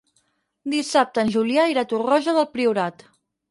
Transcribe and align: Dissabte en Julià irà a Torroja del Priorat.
Dissabte 0.73 1.21
en 1.25 1.29
Julià 1.35 1.67
irà 1.73 1.85
a 1.85 1.89
Torroja 1.93 2.37
del 2.41 2.51
Priorat. 2.57 3.09